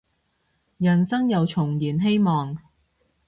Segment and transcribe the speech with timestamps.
[0.79, 2.57] 人生又重燃希望